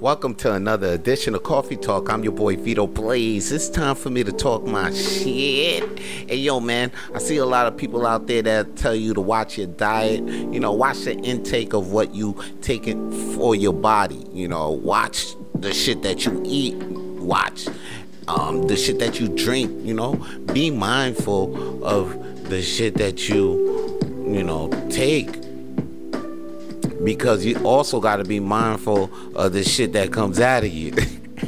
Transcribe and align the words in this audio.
Welcome 0.00 0.34
to 0.36 0.54
another 0.54 0.94
edition 0.94 1.34
of 1.34 1.42
Coffee 1.42 1.76
Talk. 1.76 2.08
I'm 2.08 2.24
your 2.24 2.32
boy 2.32 2.56
Vito 2.56 2.86
Blaze. 2.86 3.52
It's 3.52 3.68
time 3.68 3.94
for 3.94 4.08
me 4.08 4.24
to 4.24 4.32
talk 4.32 4.64
my 4.64 4.90
shit. 4.94 5.98
Hey, 5.98 6.36
yo, 6.36 6.58
man, 6.58 6.90
I 7.14 7.18
see 7.18 7.36
a 7.36 7.44
lot 7.44 7.66
of 7.66 7.76
people 7.76 8.06
out 8.06 8.26
there 8.26 8.40
that 8.40 8.76
tell 8.76 8.94
you 8.94 9.12
to 9.12 9.20
watch 9.20 9.58
your 9.58 9.66
diet. 9.66 10.26
You 10.26 10.58
know, 10.58 10.72
watch 10.72 11.00
the 11.00 11.16
intake 11.16 11.74
of 11.74 11.92
what 11.92 12.14
you 12.14 12.34
taking 12.62 13.12
for 13.34 13.54
your 13.54 13.74
body. 13.74 14.26
You 14.32 14.48
know, 14.48 14.70
watch 14.70 15.34
the 15.54 15.74
shit 15.74 16.00
that 16.00 16.24
you 16.24 16.40
eat. 16.46 16.76
Watch 16.76 17.68
um, 18.26 18.68
the 18.68 18.78
shit 18.78 19.00
that 19.00 19.20
you 19.20 19.28
drink. 19.28 19.84
You 19.84 19.92
know, 19.92 20.14
be 20.54 20.70
mindful 20.70 21.84
of 21.84 22.48
the 22.48 22.62
shit 22.62 22.94
that 22.94 23.28
you, 23.28 24.00
you 24.26 24.44
know, 24.44 24.70
take 24.88 25.49
because 27.04 27.44
you 27.44 27.56
also 27.64 28.00
got 28.00 28.16
to 28.16 28.24
be 28.24 28.40
mindful 28.40 29.10
of 29.34 29.52
the 29.52 29.64
shit 29.64 29.92
that 29.94 30.12
comes 30.12 30.40
out 30.40 30.64
of 30.64 30.70
you. 30.70 30.92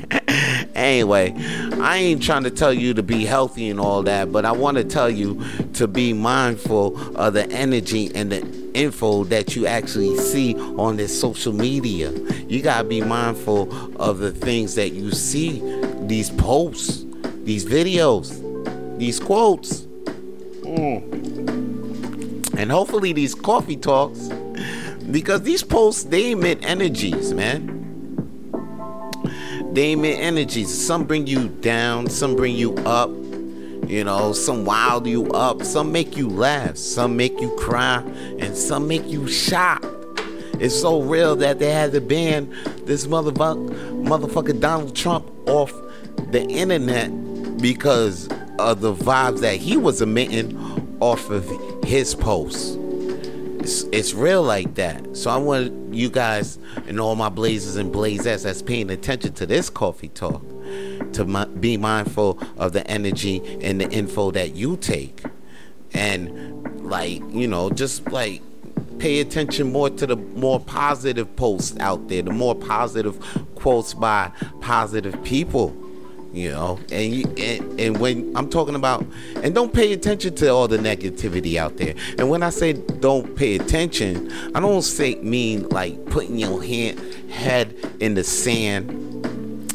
anyway, 0.74 1.34
I 1.80 1.98
ain't 1.98 2.22
trying 2.22 2.44
to 2.44 2.50
tell 2.50 2.72
you 2.72 2.94
to 2.94 3.02
be 3.02 3.24
healthy 3.24 3.68
and 3.68 3.78
all 3.78 4.02
that, 4.04 4.32
but 4.32 4.44
I 4.44 4.52
want 4.52 4.76
to 4.78 4.84
tell 4.84 5.10
you 5.10 5.42
to 5.74 5.86
be 5.86 6.12
mindful 6.12 7.16
of 7.16 7.34
the 7.34 7.50
energy 7.50 8.10
and 8.14 8.32
the 8.32 8.62
info 8.74 9.24
that 9.24 9.54
you 9.54 9.66
actually 9.66 10.16
see 10.16 10.54
on 10.54 10.96
this 10.96 11.18
social 11.18 11.52
media. 11.52 12.10
You 12.48 12.62
got 12.62 12.82
to 12.82 12.88
be 12.88 13.00
mindful 13.02 13.72
of 14.00 14.18
the 14.18 14.32
things 14.32 14.74
that 14.76 14.90
you 14.90 15.10
see, 15.12 15.60
these 16.06 16.30
posts, 16.30 17.04
these 17.44 17.64
videos, 17.64 18.38
these 18.98 19.20
quotes. 19.20 19.82
Mm. 20.62 21.22
And 22.56 22.70
hopefully, 22.70 23.12
these 23.12 23.34
coffee 23.34 23.76
talks 23.76 24.28
because 25.12 25.42
these 25.42 25.62
posts 25.62 26.04
they 26.04 26.32
emit 26.32 26.58
energies, 26.62 27.32
man. 27.34 27.78
They 29.72 29.92
emit 29.92 30.18
energies. 30.18 30.86
Some 30.86 31.04
bring 31.04 31.26
you 31.26 31.48
down, 31.48 32.08
some 32.08 32.34
bring 32.34 32.56
you 32.56 32.74
up. 32.78 33.10
You 33.86 34.04
know, 34.04 34.32
some 34.32 34.64
wild 34.64 35.06
you 35.06 35.30
up, 35.32 35.62
some 35.64 35.92
make 35.92 36.16
you 36.16 36.28
laugh, 36.28 36.76
some 36.76 37.16
make 37.16 37.38
you 37.40 37.54
cry, 37.56 37.98
and 38.38 38.56
some 38.56 38.88
make 38.88 39.06
you 39.06 39.28
shocked. 39.28 39.86
It's 40.60 40.78
so 40.78 41.02
real 41.02 41.36
that 41.36 41.58
they 41.58 41.70
had 41.70 41.92
to 41.92 42.00
ban 42.00 42.48
this 42.84 43.06
motherfucker, 43.06 43.68
motherfucker 44.04 44.58
Donald 44.58 44.94
Trump 44.94 45.30
off 45.48 45.72
the 46.30 46.42
internet 46.48 47.10
because 47.58 48.28
of 48.58 48.80
the 48.80 48.94
vibes 48.94 49.40
that 49.40 49.56
he 49.56 49.76
was 49.76 50.00
emitting 50.00 50.56
off 51.00 51.28
of 51.30 51.50
his 51.84 52.14
posts. 52.14 52.78
It's, 53.62 53.84
it's 53.92 54.12
real 54.12 54.42
like 54.42 54.74
that. 54.74 55.16
So 55.16 55.30
I 55.30 55.36
want 55.36 55.94
you 55.94 56.10
guys 56.10 56.58
and 56.88 56.98
all 56.98 57.14
my 57.14 57.28
blazers 57.28 57.76
and 57.76 57.92
blazers 57.92 58.42
that's 58.42 58.60
paying 58.60 58.90
attention 58.90 59.34
to 59.34 59.46
this 59.46 59.70
coffee 59.70 60.08
talk 60.08 60.42
to 61.12 61.24
mi- 61.24 61.44
be 61.60 61.76
mindful 61.76 62.40
of 62.56 62.72
the 62.72 62.84
energy 62.90 63.40
and 63.62 63.80
the 63.80 63.88
info 63.90 64.32
that 64.32 64.56
you 64.56 64.76
take. 64.78 65.22
And 65.94 66.84
like, 66.84 67.22
you 67.30 67.46
know, 67.46 67.70
just 67.70 68.10
like 68.10 68.42
pay 68.98 69.20
attention 69.20 69.70
more 69.70 69.90
to 69.90 70.08
the 70.08 70.16
more 70.16 70.58
positive 70.58 71.36
posts 71.36 71.78
out 71.78 72.08
there, 72.08 72.22
the 72.22 72.32
more 72.32 72.56
positive 72.56 73.16
quotes 73.54 73.94
by 73.94 74.32
positive 74.60 75.22
people 75.22 75.68
you 76.32 76.50
know 76.50 76.78
and, 76.90 77.12
you, 77.12 77.24
and 77.36 77.80
and 77.80 77.98
when 77.98 78.34
i'm 78.36 78.48
talking 78.48 78.74
about 78.74 79.04
and 79.36 79.54
don't 79.54 79.74
pay 79.74 79.92
attention 79.92 80.34
to 80.34 80.48
all 80.48 80.66
the 80.66 80.78
negativity 80.78 81.56
out 81.56 81.76
there. 81.76 81.94
And 82.18 82.30
when 82.30 82.42
i 82.42 82.50
say 82.50 82.72
don't 82.72 83.36
pay 83.36 83.56
attention 83.56 84.32
i 84.54 84.60
don't 84.60 84.82
say 84.82 85.16
mean 85.16 85.68
like 85.68 86.04
putting 86.06 86.38
your 86.38 86.62
hand 86.62 86.98
head 87.30 87.74
in 88.00 88.14
the 88.14 88.24
sand 88.24 88.90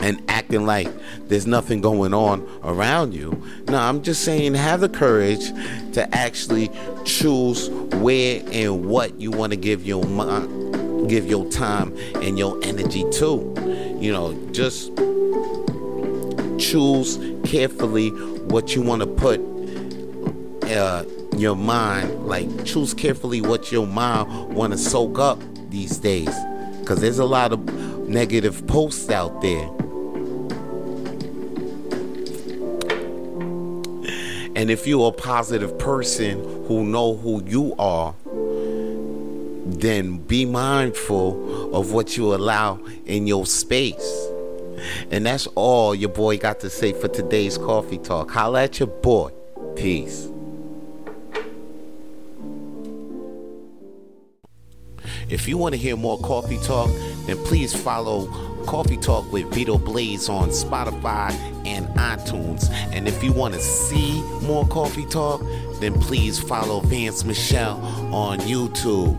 and 0.00 0.20
acting 0.28 0.66
like 0.66 0.88
there's 1.28 1.46
nothing 1.46 1.80
going 1.80 2.12
on 2.12 2.46
around 2.64 3.14
you. 3.14 3.42
No 3.68 3.78
i'm 3.78 4.02
just 4.02 4.24
saying 4.24 4.54
have 4.54 4.80
the 4.80 4.88
courage 4.88 5.46
to 5.92 6.06
actually 6.12 6.70
choose 7.04 7.70
where 7.70 8.42
and 8.50 8.86
what 8.86 9.18
you 9.20 9.30
want 9.30 9.52
to 9.52 9.56
give 9.56 9.86
your 9.86 10.02
give 11.06 11.26
your 11.26 11.48
time 11.50 11.96
and 12.16 12.38
your 12.38 12.58
energy 12.62 13.04
to. 13.12 13.54
You 14.00 14.12
know 14.12 14.34
just 14.52 14.90
choose 16.58 17.18
carefully 17.44 18.10
what 18.10 18.74
you 18.74 18.82
want 18.82 19.00
to 19.00 19.06
put 19.06 19.40
uh, 20.70 21.04
your 21.36 21.56
mind 21.56 22.26
like 22.26 22.64
choose 22.64 22.94
carefully 22.94 23.40
what 23.40 23.72
your 23.72 23.86
mind 23.86 24.54
want 24.54 24.72
to 24.72 24.78
soak 24.78 25.18
up 25.18 25.40
these 25.70 25.98
days. 25.98 26.34
Because 26.80 27.00
there's 27.00 27.18
a 27.18 27.24
lot 27.24 27.52
of 27.52 28.08
negative 28.08 28.66
posts 28.66 29.10
out 29.10 29.40
there. 29.40 29.68
And 34.54 34.70
if 34.70 34.86
you're 34.86 35.08
a 35.08 35.12
positive 35.12 35.78
person 35.78 36.42
who 36.66 36.84
know 36.84 37.16
who 37.16 37.42
you 37.44 37.74
are 37.78 38.14
then 39.82 40.18
be 40.18 40.44
mindful 40.44 41.74
of 41.74 41.92
what 41.92 42.16
you 42.16 42.34
allow 42.34 42.78
in 43.06 43.26
your 43.26 43.46
space 43.46 44.28
and 45.10 45.26
that's 45.26 45.46
all 45.48 45.94
your 45.94 46.10
boy 46.10 46.38
got 46.38 46.60
to 46.60 46.70
say 46.70 46.92
for 46.92 47.08
today's 47.08 47.58
coffee 47.58 47.98
talk. 47.98 48.30
Holla 48.30 48.64
at 48.64 48.78
your 48.78 48.88
boy. 48.88 49.30
Peace. 49.76 50.28
If 55.28 55.48
you 55.48 55.56
want 55.56 55.74
to 55.74 55.78
hear 55.78 55.96
more 55.96 56.18
coffee 56.18 56.58
talk, 56.58 56.90
then 57.26 57.38
please 57.44 57.74
follow 57.74 58.26
Coffee 58.66 58.96
Talk 58.96 59.32
with 59.32 59.52
Vito 59.52 59.78
Blaze 59.78 60.28
on 60.28 60.50
Spotify 60.50 61.32
and 61.66 61.86
iTunes. 61.96 62.70
And 62.92 63.08
if 63.08 63.22
you 63.22 63.32
want 63.32 63.54
to 63.54 63.60
see 63.60 64.22
more 64.42 64.66
coffee 64.68 65.06
talk, 65.06 65.42
then 65.80 65.94
please 65.94 66.38
follow 66.38 66.80
Vance 66.80 67.24
Michelle 67.24 67.80
on 68.14 68.40
YouTube. 68.40 69.16